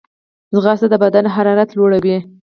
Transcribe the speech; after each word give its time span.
ځغاسته 0.55 0.87
د 0.91 0.95
بدن 1.03 1.25
حرارت 1.35 1.69
لوړوي 1.77 2.17